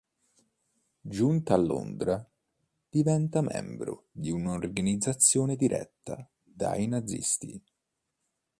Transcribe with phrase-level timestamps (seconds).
[1.15, 2.27] Giunta a Londra,
[2.89, 7.63] diventa membro di un'organizzazione diretta dai nazisti.